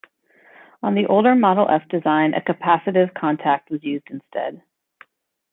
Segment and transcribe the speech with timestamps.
[0.81, 4.63] On the older Model F design, a capacitive contact was used instead.